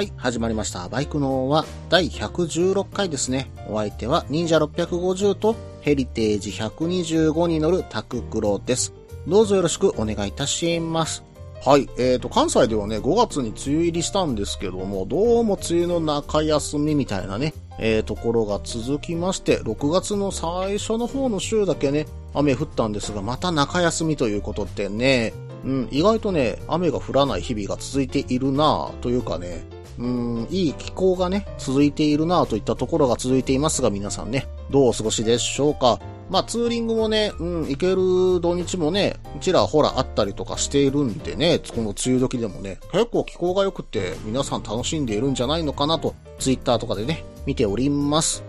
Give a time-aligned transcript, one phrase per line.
[0.00, 0.88] はい、始まりました。
[0.88, 3.50] バイクのは第116回ですね。
[3.68, 8.94] お相手は忍者650とヘリテージ125に乗るタククロです。
[9.28, 11.22] どうぞよろしくお願いいたします。
[11.66, 29.62] はい、えーと、関西ではね、5月に梅雨入りしたんですけども、どうも梅雨の中休みみたいなね、えー、ところが続きまして、6月の最初の方の週だけね、雨降ったんですが、また中休みということでね、うん、意外とね、雨が降らない日々が続いているなぁというかね、
[30.00, 48.44] うん、いい気候がね、続いているなぁといったところが続いていますが、皆さんね、どうお過ごしでしょうかまあ、ツーリングもね、うん、行ける土日もね、ちらほらあったりとかしているんでね、この梅雨時でもね、結構気候が良くて、皆さん楽しんでいるんじゃないのかなと、ツイッターとかでね、見ております。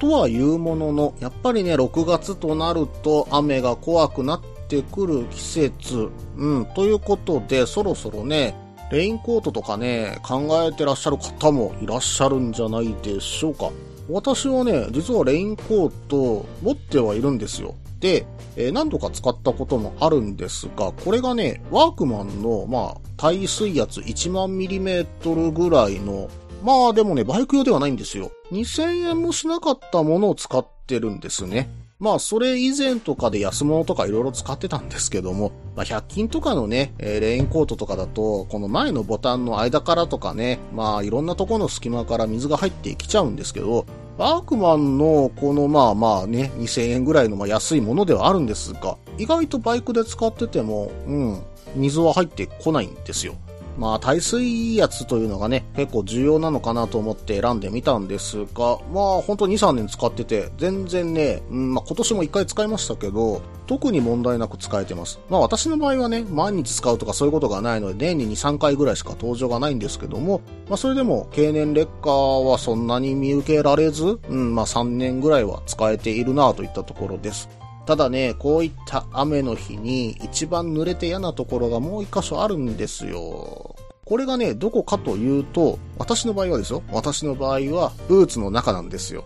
[0.00, 8.54] とはいうものの、やっぱりね、6月となると雨が怖くなってくる季節、うん、ということで、そろそろね、
[8.90, 13.70] レインコートとかね、考えてらっしゃる方もいらっしゃるんじゃないでしょうか。
[14.08, 17.74] 私はね、実はレインコート持ってはいるんですよ。
[18.00, 26.28] で、えー何度か使ったこともあるんですが、これがね、ワークマンの、まあ、耐水圧1万ミリメートルぐらいの、
[26.62, 28.30] まあでもね、バイク用ではないんですよ。
[28.52, 31.70] 2000円もしなかったものを使ってるんですね。
[32.00, 51.42] まあ、それ以前とかで安物とかいろいろ使ってたんですけども、まあ、100均とかのね、えーレインコートとかだと、この前のボタンの間からとかね、まあ、いろんなところの隙間から水が入ってきちゃうんですけど、ワークマンのこのまあまあね、2000円ぐらいのまあ安いものではあるんですが、意外とバイクで使ってても、うん、
[51.74, 53.34] 水は入ってこないんですよ。
[53.78, 65.20] まあ、耐水圧というのがね、結構重要なのかなと思って選んでみたんですが、まあ、ほんと2、3年使ってて、全然ね、うん、まあ今年も1回使いましたけど、特に問題なく使えてます。
[65.28, 77.48] まあ私の場合はね、毎日使うとかそういうことがないので、年に2、3回ぐらいしか登場がないんですけども、まあそれでも経年劣化はそんなに見受けられず、うん、まあ3年ぐらいは使えているなといったところです。
[77.86, 83.76] ただね、こういった雨の日に一番濡れて嫌なところがもう一箇所あるんですよ。
[84.04, 86.82] これがね、どこかというと、私の場合はですよ。
[86.92, 89.24] 私の場合は、ブーツの中なんですよ。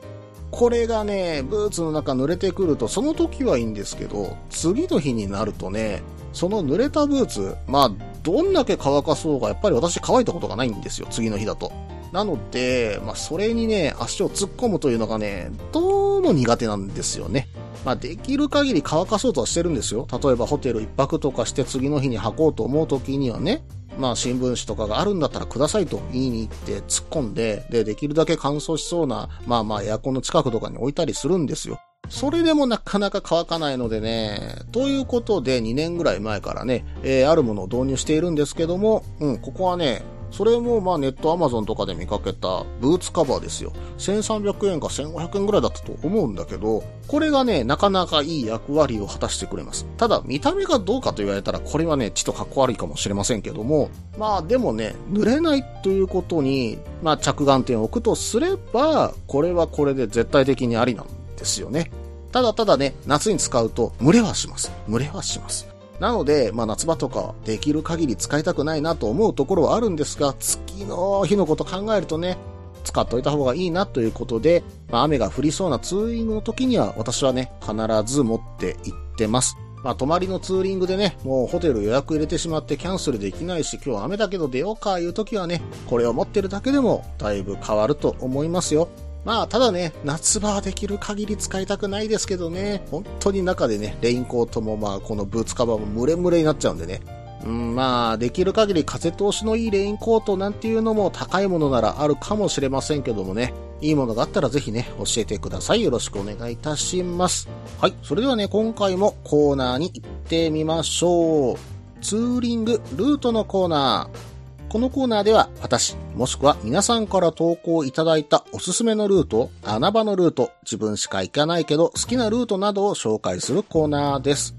[0.50, 6.02] これがね、ブーツの中濡れてくると、その時はいいんですけど、次の日になるとね、
[6.32, 7.90] その濡れたブーツ、まあ、
[8.22, 11.72] どんだけ乾かそうが、やっぱり私乾いたことがないんですよ、次の日だと。
[12.12, 17.48] なので、まあ、それにね、足を突っ込むというのがね、どうも苦手なんですよね。
[17.84, 20.06] まあ、できる限り乾かそうとはしてるんですよ。
[20.22, 23.62] 例えばホテル一泊とかして次の日に履こうと思う時にはね、
[23.98, 31.80] まあ新聞紙とかがあるんだったらくださいと言いに行って突っ込んで、で、できるだけ乾燥しそうな、まあまあエアコンの近くとかに置いたりするんですよ。
[32.08, 43.72] それでもなかなか乾かないのでね、ということで2年ぐらい前からね、えーあるものを導入しているんですけども、うん、ここはね、それもまあネットアマゾンとかで見かけたブーツカバーですよ。
[43.98, 49.86] 1300円か1500円ぐらいだったと思うんだけど、これがね、なかなかいい役割を果たしてくれます。
[49.96, 61.06] ただ、見た目がどうかと言われたら、これはね、ちょっとかっこ悪いかもしれませんけども、まあでもね、濡れないということに、まあ着眼点を置くとすれば、これはこれで絶対的にありなん
[61.36, 61.90] ですよね。
[62.32, 64.70] ただただね、夏に使うと、蒸れはします。
[64.88, 65.67] 蒸れはします。
[66.00, 72.38] なので、まあ夏場とかできる限り使いたくないなと思うところはあるんですが、月の日のこと考えるとね、
[72.84, 77.74] 使っといた方がいいなということで、まあ雨が降りそうなツーリングの時には私はね、必
[78.06, 79.56] ず持って行ってます。
[79.82, 88.88] まあ泊まりのツーリングでね、もうホテル予約入れてしまってキャンセルできないし、今日雨だけど出ようかいう時はね、これを持ってるだけでもだいぶ変わると思いますよ。
[89.24, 97.00] まあ、ただね、夏場はできる限り使いたくないですけどね、本当に中でね、レインコートもまあ、このブーツカバーもムレムレになっちゃうんでね。
[97.44, 105.82] うん、まあ、できる限り風通しのいいレインコートなんていうのも高いものならあるかもしれませんけどもね、いいものがあったらぜひね、教えてください。
[105.82, 107.48] よろしくお願いいたします。
[107.80, 111.56] はい、それではね、今回もコーナーに行ってみましょう。
[112.00, 114.27] ツーリングルートのコーナー。
[114.68, 124.54] このコーナーでは私、もしくは皆さんから投稿いただいたおすすめのルート、穴場のルート、自分しか行かないけど好きなルートなどを紹介するコーナーです。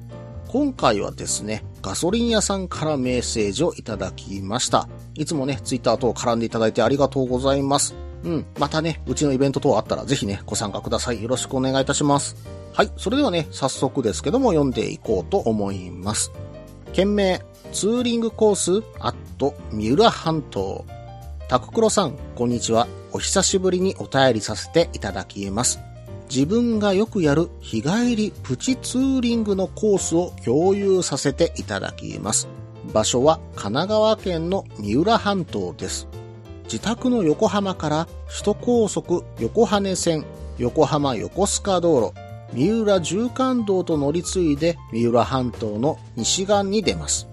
[0.48, 4.90] 今回はですね、ガソリン屋さんからメッセージをいただきました。
[5.14, 7.94] いつもね、ツイッター等絡んでいただいてありがとうございます。
[8.24, 8.46] うん。
[8.58, 11.22] またね、うちのイベント等あったらぜひね、ご参加ください。
[11.22, 12.36] よろしくお願いいたします。
[12.74, 12.92] はい。
[12.98, 16.32] それではね、早速ですけども読んでいこうと思います。
[16.94, 17.42] 件名、
[17.72, 20.86] ツーリングコースアット三浦半島。
[21.48, 22.88] タククロさん、こんにちは。
[23.12, 25.80] お久しぶりにお便りさせていただきます。
[26.32, 32.48] 自分がよくやる日帰りプチツーリングのコースを共有させていただきます。
[32.92, 36.08] 場所は神奈川県の三浦半島です。
[36.64, 40.26] 自宅の横浜から首都高速横羽線、
[40.58, 42.20] 横浜横須賀道路、
[42.52, 47.28] 三浦縦貫道と乗り継いで三浦半島の西岸に出ます。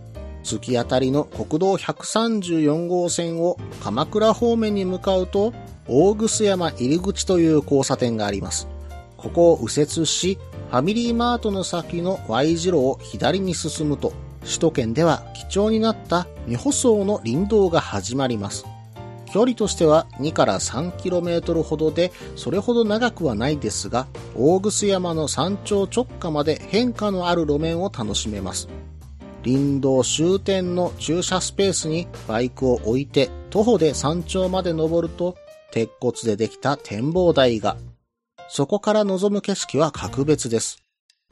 [0.47, 5.53] 突き当たりの国道134号線を鎌倉方面に向かうと、
[5.89, 8.69] 大楠山入口という交差点があります。
[9.17, 10.39] ここを右折し、
[10.71, 14.13] ファミリーマートの先の Y 字路を左に進むと、
[14.43, 18.67] 首都圏では貴重になった未舗装の林道が始まります。
[19.33, 24.07] 距離としては2から 3km ほどでそれほど長くはないですが、
[24.37, 28.69] 大楠山の山頂直下まで変化のある路面を楽しめます。
[29.47, 35.37] 林道終点の駐車スペースにバイクを置いて徒歩で山頂まで登ると
[35.71, 37.77] 鉄骨でできた展望台が。
[38.49, 40.83] そこから望む景色は格別です。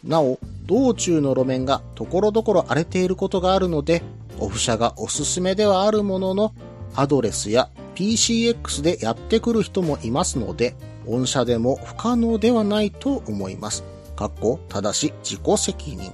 [0.05, 4.03] なお、道中の路面が所々荒れていることがあるので、
[4.39, 6.55] オフ車がおすすめではあるものの、
[6.95, 10.77] アドレスや PCX でやってくる人もいますので、
[11.07, 13.83] 御社でも不可能ではないと思います。
[14.15, 16.13] かっこ、ただし自己責任。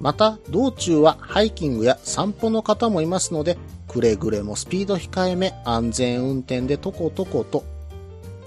[0.00, 7.64] また、道中はハイキングや散歩の方もいますので、くれぐれもスピード控えめ、安全運転でとことこと。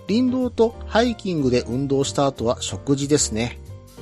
[0.07, 3.59] 林道とハイキングで運動した後は食事ですね。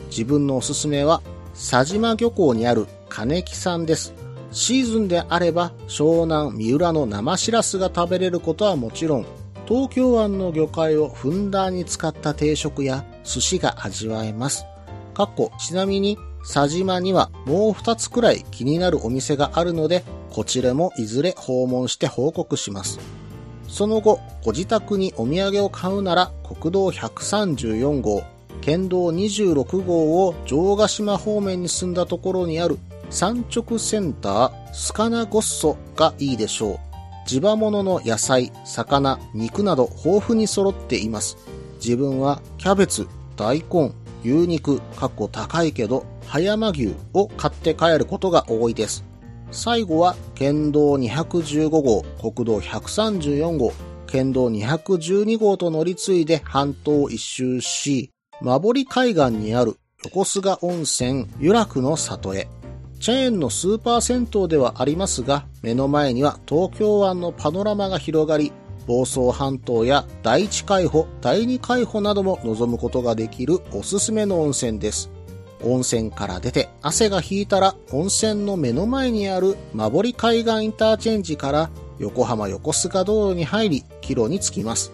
[0.07, 1.21] 自分のおすすめは、
[1.53, 4.13] 佐島漁港にある金木さんです。
[4.51, 9.25] シーズンであれば湘南三浦の生しらすが食べれることはもちろん、
[9.67, 14.65] 東京湾の魚介をふんだんに使った定食や寿司が味わえます。
[15.13, 22.99] かっこ、ちなみに、佐島にはもう二つくらい気になるお店があるので、こちらもいずれ訪問して報告します。
[23.67, 28.23] その後、ご自宅にお土産を買うなら、国道134号、
[28.61, 32.77] 県道26号を城ヶ島方面に進んだところにある
[33.09, 36.79] 産直センタースカナゴッソがいいでしょう。
[37.27, 41.37] 地場物の野菜、魚、肉など豊富に揃っています。
[41.83, 49.03] 自分はキャベツ、大根、牛肉、かっこ高いけど、葉山牛を買って帰ることが多いです。
[49.51, 53.73] 最後は、県道215号、国道134号、
[54.07, 59.75] 県道212号と乗り継いで半島を一周し、まぼり海岸にある
[60.05, 62.47] 横須賀温泉由楽の里へ。
[63.01, 68.53] チェーンのスーパー銭湯ではありますが、目の前には東京湾のパノラマが広がり、
[68.87, 75.11] 房総半島や第一海保、第二海保なども望むことができるおすすめの温泉です。
[75.63, 81.69] 温泉から出て汗が引いたら温泉の目の前にあるまぼり海岸インターチェンジから
[81.99, 84.91] 横浜横須賀道路に入り、帰路に着きます。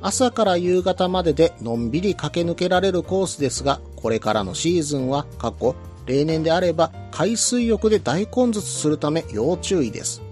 [0.00, 5.74] 朝から夕方まででのんびり駆け抜けられるコースですが、これからのシーズンは過去
[6.06, 10.22] 例年であれば海水浴で大混雑するため要注意です。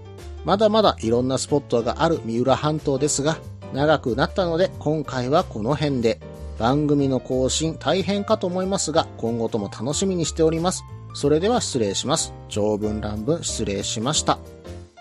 [0.45, 3.37] まだまだいろんなスポットがある三浦半島ですが、
[3.75, 6.21] 長くなったので今回はこの辺で。
[6.59, 10.85] 番組の更新大変かと思いますが、今後とも楽しみにしております。
[11.15, 12.33] それでは失礼します。
[12.49, 14.39] 長文乱文失礼しました。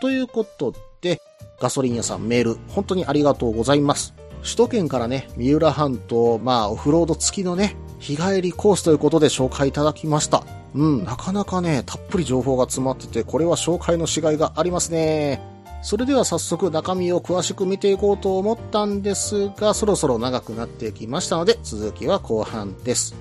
[0.01, 1.21] ということで、
[1.59, 4.13] ガソリン屋さんメール、本当にありがとうございます。
[4.43, 10.43] 首都圏からね、三浦半島、まあ、オフロード付きのね、日帰りコースということで紹介いただきました。
[10.75, 15.54] うん、なかなかね、たっぷり情報が詰まってて、これは紹介のしがいがありますね。
[15.85, 23.13] それでは早速中身を詳しく見ていこうと思ったんですが、そろそろ長くなってきましたので、続きは後半です。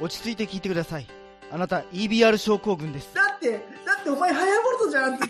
[0.00, 1.06] 落ち着いて聞いてください。
[1.52, 3.14] あなた EBR 症候群です。
[3.14, 3.58] だって、だ
[4.00, 5.26] ってお前ハヤボルトじゃんって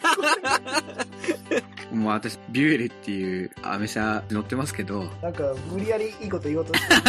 [1.95, 5.05] もう 私、ビュエルっていうアメ車乗ってますけど。
[5.23, 6.87] なんか、無理やりいいこと言おうとして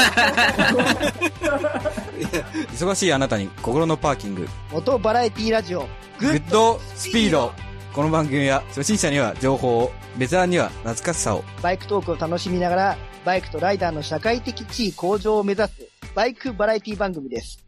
[2.73, 4.47] 忙しいあなたに心のパーキング。
[4.71, 5.87] モトバラエティラジオ、
[6.19, 7.51] グッドスピード。
[7.93, 11.43] この番組は初心者には情報を、ベテランには懐かしさを。
[11.61, 15.71] バイクトークを楽しみながら、バイクとライダーの社会的地位向上を目指す、
[16.15, 17.59] バイクバラエティ番組です。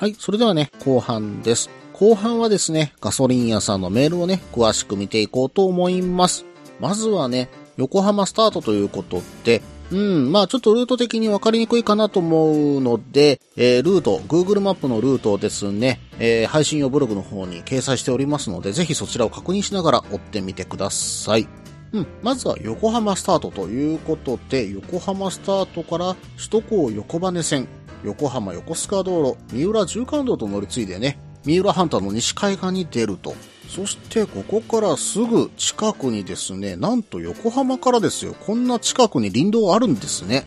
[0.00, 1.68] はい、それではね、後半です。
[1.92, 6.46] 後半はですね、ガソリン屋さんのメールをね、詳しく見ていこうと思います。
[6.80, 21.46] まずはね、横浜スタートということで、うん、まあちょっとルート的に分かりにくいかなと思うので、えー、ルート、Google マップのルートをですね、えー、配信用ブログの方に掲載しておりますので、ぜひそちらを確認しながら追ってみてください。
[21.92, 27.68] うん、まずは横浜スタートということで、横浜スタートから首都高横羽線、
[28.04, 33.34] 横浜横須賀道路、三浦縦貫道と乗り継いでね、三浦半島の西海岸に出ると。
[33.68, 40.44] そしてここからすぐ近くにですね、なんと横浜からですよ、こんな近くに林道あるんですね。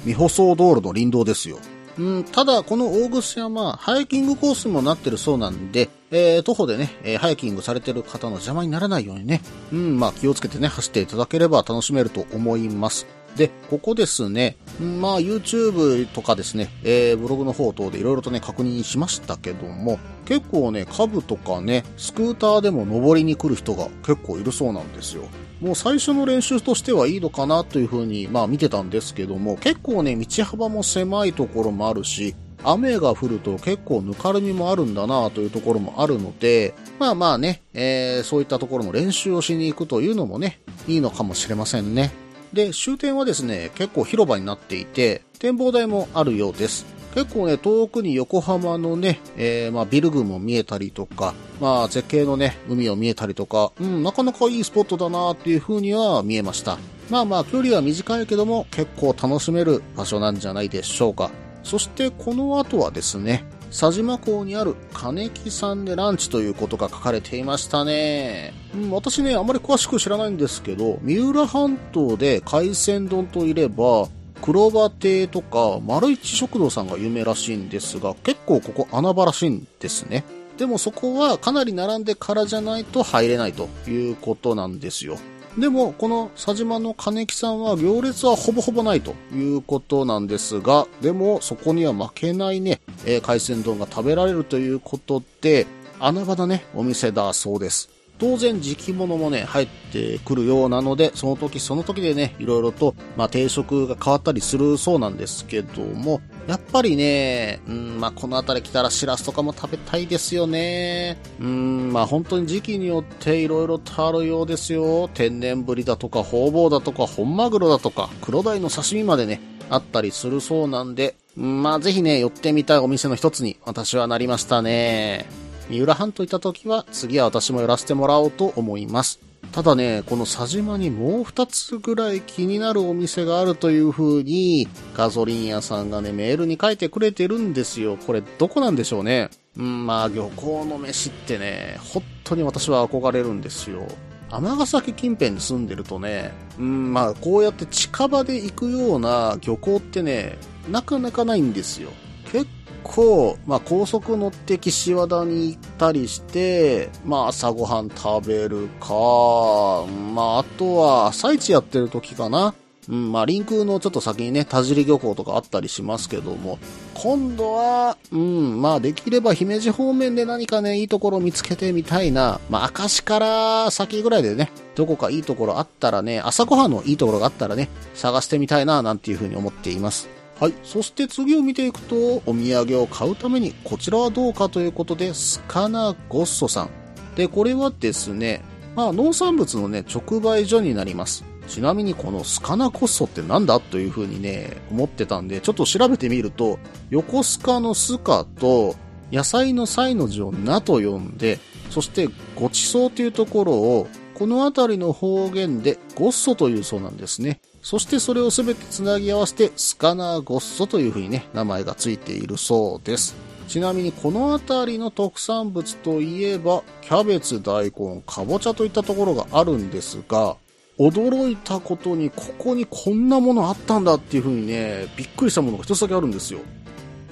[0.00, 1.58] 未舗装道路の林道ですよ。
[1.98, 9.40] うん、ただ、この大楠山、ハイキングコースもなってるそうなんで、えー、徒歩でね、えー、ハイキングされてる方の邪魔にならないようにね、
[9.72, 13.06] うん、まあ気をつけてね、走っていただければ楽しめると思います。
[13.36, 25.24] で、ここですね、まあ YouTube とかですね、えー、ブログの方等でいろいろとね、確認しましたけども、結構ね、カブとかね、スクーターでも登りに来る人が結構いるそうなんですよ。
[25.60, 42.25] もう最初の練習としてはいいのかなというふうに、まあ見てたんですけども、結構ね、道幅も狭いところもあるし、雨が降ると結構ぬかるみもあるんだなというところもあるので、まあまあね、えー、そういったところの練習をしに行くというのもね、いいのかもしれませんね。
[42.52, 46.86] で、終点はですね、結構広場になっていて、展望台もあるようです。
[47.14, 56.78] 結構ね、遠くに横浜のね、えー、まあビル群も見えたりとか、まあ絶景のね、海を見えたりとか、うん、なかなかいいスポットだなっていう風には見えました。
[57.08, 61.30] まあまあ距離は短いけども結構楽しめる場所なんじゃないでしょうか。
[61.62, 63.44] そしてこの後はですね、
[63.78, 68.54] 佐島港にある金木さんでランチということが書かれていましたね。
[68.74, 74.08] うん、私ね、あまり詳しく知らないんですけど、三浦半島で海鮮丼といれば、
[74.40, 80.24] 黒羽亭とか丸一食堂さんが有名らしいんですが、結構ここ穴場らしいんですね。
[80.56, 85.18] でもそこはかなり並んでからじゃないと入れないということなんですよ。
[85.58, 95.66] でも、この佐島の金木さんは行列はほぼほぼないということなんですが、でもそこには負けないね、えー、海鮮丼が食べられるということで、
[95.98, 97.95] 穴場なね、お店だそうです。
[98.18, 111.18] 当然時期物もね、入ってくるようなので、その時その時でね、いろいろと、まあ定食が変わったりするそうなんですけども、やっぱりね、うん、まあこの辺り来たらシラスとかも食べたいですよね。
[111.40, 115.08] うん、まあ本当に時期によっていろいろとあるようですよ。
[115.12, 125.45] 天然ぶりだとか、ホウボウだとか、本マグロだとか、黒鯛の刺身までね、あったりするそうなんで、まあぜひね、寄ってみたいお店の一つに私はなりましたね。
[125.68, 129.20] 三浦半島行った時は次は私も寄らせてもらおうと思います。
[129.52, 137.96] ただね、この佐島にもう二つぐらい気になるお店があるという風に、ガソリン屋さんがね、メールに書いてくれてるんですよ。
[137.96, 139.30] これどこなんでしょうね。
[139.56, 143.86] うん、まあ漁港の飯ってね、本当に私は憧れるんですよ。
[144.30, 150.36] 尼崎近辺に住んでるとね、うん、まあこうやって近場で行くような漁港ってね、
[150.68, 151.90] なかなかないんですよ。
[152.30, 152.46] 結
[152.82, 162.54] 構、まあ、高速乗って岸和田に行ったりして、まあ、朝ごはん食べるか、まあ、あとは、朝市やってる時かな。
[162.88, 166.58] うん、まあ、リンクのちょっと先にね、田尻漁港とかあったりしますけども、
[166.94, 180.15] 今度は、うん、まあ、できれば姫路方面で何かね、いいところ見つけてみたいな、まあ、明石から先ぐらいでね、どこかいいところあったらね、朝ごはんのいいところがあったらね、探してみたいな、なんていうふうに思っています。
[180.38, 180.54] はい。
[180.62, 186.70] そして次を見ていくと、お土産を買うために、こちらはどうかということで、スカナゴッソさん。
[187.16, 188.42] で、これはですね、
[188.74, 191.24] まあ、農産物のね、直売所になります。
[191.48, 196.58] ちなみにこのスカナコッソってなんだというふうにね、思ってたんで、ちょっと調べてみると、
[196.90, 198.74] 横須賀のスカと、
[199.10, 201.38] 野菜の菜の字をナと呼んで、
[201.70, 207.40] そしてごちそうというところを、この辺りの方言でゴッソというそうなんですね。
[207.66, 213.16] そしてそれをすべてつなぎ合わせてスカナーゴッソというふうにね、名前がついているそうです。
[213.48, 220.36] ちなみにこの辺りの特産物といえば、キャベツ、大根、かぼちゃといったところがあるんですが、
[220.78, 226.38] 驚いたことにここにこんなものあったんだっていうふうにね、びっくりしたものが一つだけあるんですよ。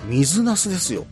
[0.07, 1.05] 水ナスですよ。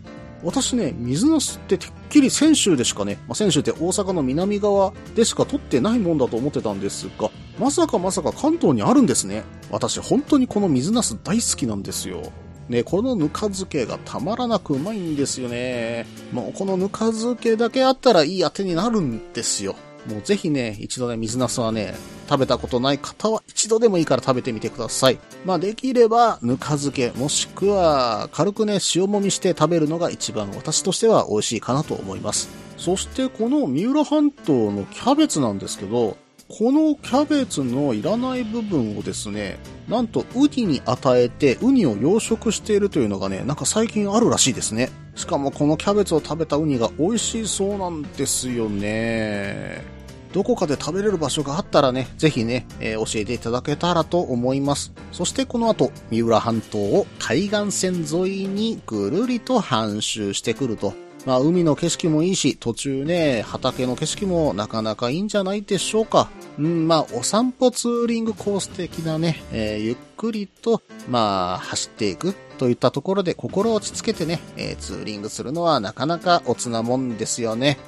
[0.43, 9.45] 私ね、水なすっててっきり泉州でしかね、まあ、泉州って大阪の南側でしか取ってないもんだと思ってたんですが、まさかまさか関東にあるんですね。
[9.71, 12.23] 私本当にこの水なす大好きなんですよ。
[12.69, 16.07] ね、このぬか漬けがたまらなくうまいんですよね。
[16.33, 19.77] もうこのぬか漬けだけあったらいい当てになるんですよ。
[20.07, 21.95] もうぜひね、一度ね、水ナスはね、
[22.29, 25.19] 食べたことない方は一度でもいいから食べてみてください。
[25.45, 32.49] まあできれば、ぬか漬け、もしくは、軽くね、塩もみして食べるのが一番私としては美味しいかなと思います。
[32.77, 36.17] そしてこの三浦半島のキャベツなんですけど、
[36.49, 44.91] このキャベツのいらない部分をですね、なんとウニに与えてウニを養殖しているというのがね、なんか最近あるらしいですね。
[45.15, 49.83] しかもこのキャベツを食べたウニが美味しそうなんですよね。
[50.33, 54.93] どこかで食べれる場所があったらね、ぜひね、えー教えていただけたらと思います。
[55.13, 60.95] そしてこの後、三浦半島を海岸線沿いにぐるりと半周してくると。
[61.25, 66.29] まあ、海の景色もいいし、途中ね、畑の景色もなかなかいいんじゃないでしょうか。
[66.59, 77.79] うん、まあ、お散歩ツーリングコース的なね、えーゆっくりと、まあ、走っていくといったところで心落ち着けてね、えーツーリングするのはなかなかおつなもんですよね。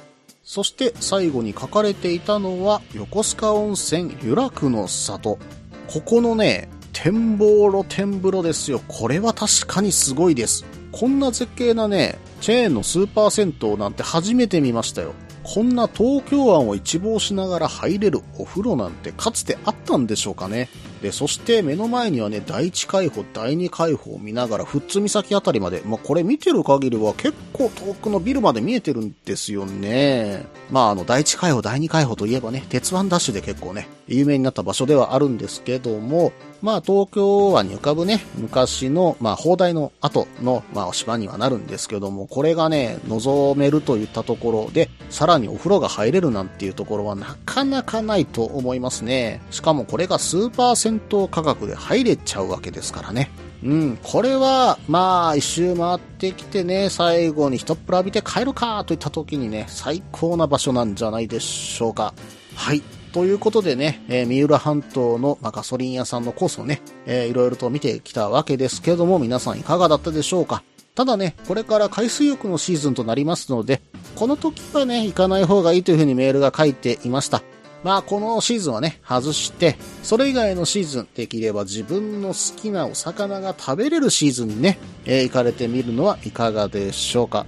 [0.43, 5.39] そして最後に書かれていたのは、横須賀温泉湯楽の里。
[5.87, 8.79] ここのね、展望露天風呂ですよ。
[8.87, 10.63] これは確かにすごいです。
[10.97, 15.13] こんな絶景なね、チェーンのスーパー銭湯なんて初めて見ましたよ。
[15.43, 20.69] こんな東京湾を一望しながら入れるお風呂なんてかつてあったんでしょうかね。
[21.05, 30.47] で、そして目の前にはね、第一海堡、第二海堡を見ながら、富津岬あたりまで、まあ、これ見てる限りは結構遠くのビルまで見えてるんですよね。
[30.71, 49.41] まあ、あの、第一海堡、第二海堡といえばね、鉄腕ダッシュで結構ね、有名になった場所ではあるんですけども、まあ、東京湾に浮かぶね、昔の、まあ、砲台の後の、まあ、島にはなるんですけども、これがね、望めるといったところで、さらにお風呂が入れるなんていうところはなかなかないと思いますね。
[49.51, 53.29] しかもこれがスーパー銭湯価格で入れちゃうわけですからね。
[53.63, 62.13] うん、これは、まあ、一周回ってきてね、最後に一っ風呂浴びて帰るかといった時にね、最高な場所なんじゃないでしょうか。
[62.55, 62.81] はい。
[63.11, 73.81] ということでね、えー三浦半島の、まあ、ガソリン屋さんのコースをね、えーいろいろと見てきたわけですけども、皆さんいかがだったでしょうかただね、これから海水浴のシーズンとなりますので、
[74.15, 77.41] この時はね、行かない方がいいというふうにメールが書いていました。
[77.85, 87.45] まあ、このシーズンはね、外して、それ以外のシーズン、できれば自分の好きなお魚が食べれるシーズンにね、えー行かれてみるのはいかがでしょうか。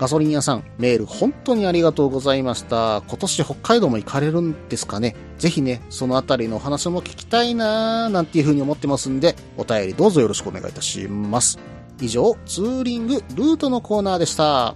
[0.00, 3.04] ガソリン屋さん、メール本当にありがとうございました。
[3.06, 5.14] 今年北海道も行かれるんですかね？
[5.38, 11.60] ぜひね、そのあたりのお話も聞きたいなーなんていう風に思ってますんで、お便りどうぞよろしくお願いいたします。
[12.00, 14.74] 以上、ツーリングルートのコーナーでした。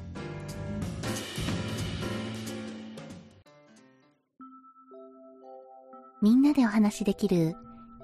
[6.24, 7.54] みんなでお話しできる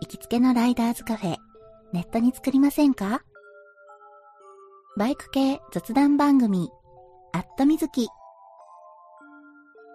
[0.02, 1.36] 行きつけのライダーズカフェ、
[1.94, 3.22] ネットに作りませんか？
[4.98, 6.68] バイク系雑談番組、
[7.32, 8.08] アットみずき。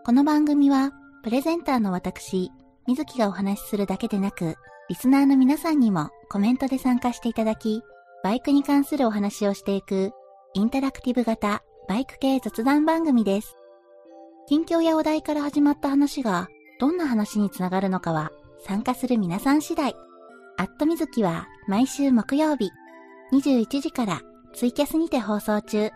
[0.04, 0.92] この番組は、
[1.24, 2.50] プレゼンターの私、
[2.88, 4.56] みずきがお話しするだけでなく、
[4.90, 7.84] リスナーの皆さんにもコメントで参加していただき、
[8.24, 10.14] バイクに関するお話をしていく、
[10.56, 13.56] インタラクティブ型バイク系雑談番組です。
[14.48, 16.48] 近況やお題から始まった話が、
[16.80, 18.32] どんな話につながるのかは
[18.66, 19.96] 参加する皆さん次第。
[20.58, 22.72] アットみずきは毎週木曜日
[23.34, 24.22] 21時から
[24.54, 25.90] ツイキャスにて放送中。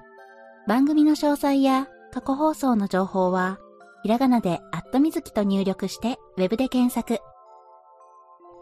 [0.67, 3.59] 番組の詳細や過去放送の情報は
[4.03, 7.21] ひらがなでアットみずきと入力してウェブで検索。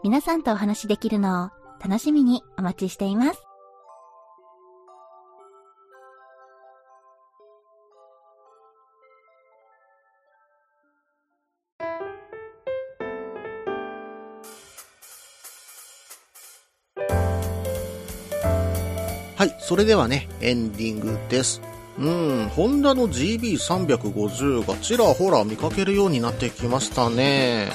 [0.02, 1.50] 皆さんとお話しできるのを
[1.82, 3.47] 楽しみにお待ちしています。
[19.38, 21.62] はい、それではね、エンディングです。
[21.96, 27.70] うん、ホンダの GB350 がちらほら見かけるようになってきましたね。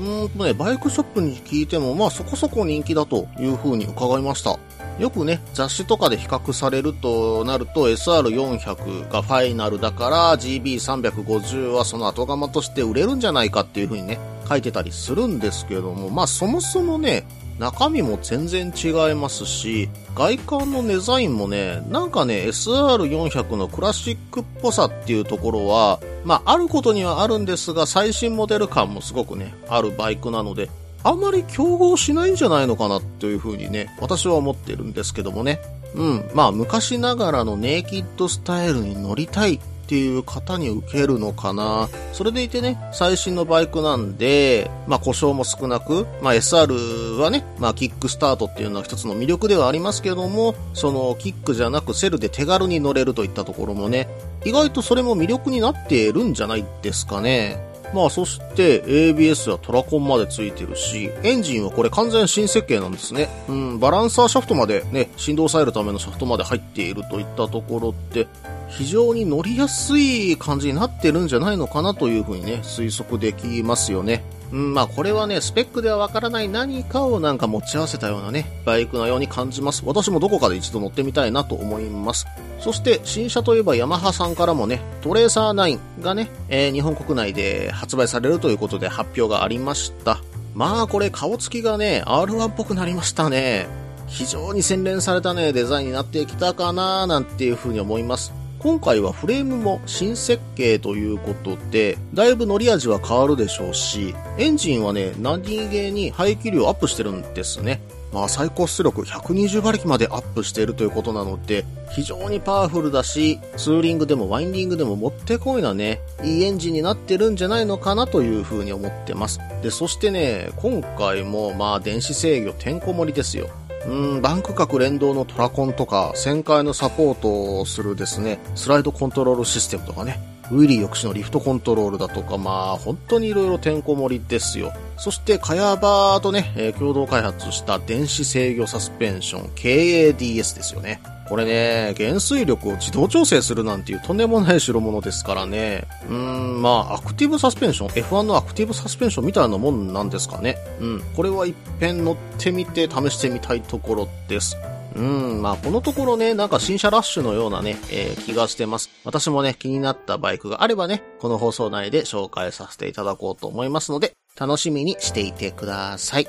[0.00, 4.60] うんとね、バイクショップに聞いても、まあそこそこ人気だという風に伺いました。
[5.00, 17.24] よくね、雑誌とかで比較されるとなると SR400 がファイナルだから GB350 はその後釜として売れるんじゃないかっていう風にね、書いてたりするんですけども、まあそもそもね、
[17.58, 30.70] 中身も全然違いますし、外観のデザインもね、なんかね、SR400 のクラシックっぽさっていうところは、まあ、あることにはあるんですが、最新モデル感もすごくね、あるバイクなので、
[31.02, 35.60] あんまり競合しないんじゃないのかなというふうにね、私は思ってるんですけどもね。
[35.94, 41.88] うん、まあ、昔ながらのネイキッドスタイルに乗りたいっていう方に受けるのかな。
[42.12, 54.10] それでいてね、最新のバイクなんで、まあ故障も少なく、まあ SR はね、まあキックスタートっていうのは一つの魅力ではありますけども、そのキックじゃなくセルで手軽に乗れるといったところもね、
[54.44, 57.67] 意外とそれも魅力になっているんじゃないですかね。
[57.94, 63.28] まあそして ABS やトラコンまでついてるし、エンジンはこれ完全新設計なんですね。
[63.48, 68.26] うん、バランサーシャフトまでね、振動を抑えるためのシャフトまで入っているといったところって、
[68.68, 74.24] 非常に乗りやすい感じになってるんじゃないのかなというふうにね、推測できますよね。
[74.52, 79.82] うん、まあこれはね、スペックではわからない何かをなんか持ち合わせたようなね、バイクのように感じます。
[79.84, 82.26] 私もどこかで一度乗ってみたいなと思います。
[82.60, 90.20] そして新車といえばヤマハさんからもね、トレーサー9がね、えー、日本国内で発売されるということで発表がありました。
[90.54, 93.68] まあこれ顔つきがね、R1 っぽくなりましたね。
[94.06, 98.32] 非常に洗練されたね、デザインになってきたかなーなんていうふうに思います。
[98.58, 105.56] 今回はフレームも新設計ということで、だいぶ乗り味は変わるでしょうし、エンジンはね、何気
[105.92, 107.80] に排気量アップしてるんですね。
[108.12, 119.38] まあ最高出力120馬力までアップしているということなので、非常にパワフルだし、ツーリングでもワインディングでももってこいなね、いいエンジンになってるんじゃないのかなというふうに思ってます。
[119.62, 123.48] で、そしてね、今回もまあ電子制御てんこ盛りですよ。
[123.86, 134.72] うん、バンク角連動のトラコンとか、旋回のサポートをするですね、スライドコントロールシステムとかね、ウィリー抑止のリフトコントロールだとか、まあ、本当に色々てんこ盛りですよ。
[134.96, 141.00] そして、カヤバーとね、えー、共同開発した電子制御サスペンション、KADS ですよね。
[141.28, 145.86] これね、減衰力を自動調整するなんていうとんでもない代物ですからね。
[146.08, 150.56] うーん、まあ、アクティブサスペンション、F1 のアクティブサスペンションみたいなもんなんですかね。
[150.80, 151.02] うん。
[151.14, 154.56] これは一遍乗ってみて試してみたいところです。
[154.96, 158.90] うん、まあこのところね、なんか新車ラッシュのようなね、えー、気がしてます。
[159.04, 166.26] 私もね、気になったバイクがあればね、この放送内で紹介させていただこうと思いますので、楽しみにしていてください。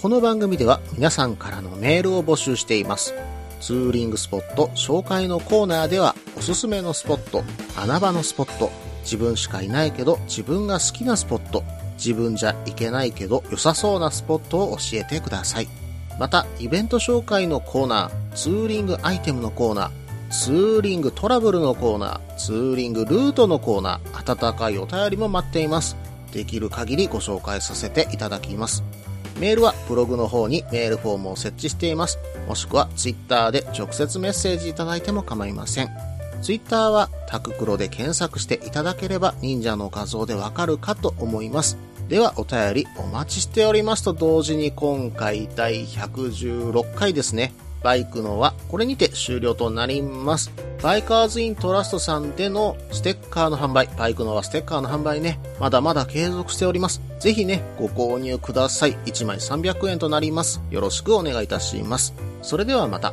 [0.00, 3.14] この番組では皆さんからのメールを募集しています。
[3.62, 7.44] ツーリングスポット紹介のコーナーではおすすめのスポット、
[7.76, 8.72] 穴場のスポット、
[9.04, 11.62] 自分しかいないけど自分が好きなスポット、
[11.94, 15.68] 自分じゃいけないけど良さそうなスポットを教えてください。
[16.18, 19.90] また、イベント紹介のコーナー、ツーリングアイテムのコーナー、
[20.30, 25.96] ツーリングトラブルのコーナー、ツーリングルートのコーナー、温かいお便りも待っています。
[26.32, 28.82] できる限りご紹介させていただきます。
[29.42, 32.20] メールはブログの方にメールフォームを設置しています。
[32.46, 35.90] もしくはツイッターで直接メッセージいただいても構いません。
[36.42, 41.76] ツイッターはタククロで検索していただければ忍者の画像でわかるかと思います。
[42.08, 47.52] ではお便りお待ちしておりますと同時に今回第116回ですね。
[47.82, 50.52] バイクのはこれにて終了となります。
[50.82, 57.00] バイカーズイントラストさんでのステッカーの販売、バイクのはステッカーの販売ね、まだまだ継続しております。
[57.20, 58.94] ぜひね、ご購入ください。
[59.06, 60.60] 1枚300円となります。
[60.70, 62.14] よろしくお願いいたします。
[62.42, 63.12] それではまた。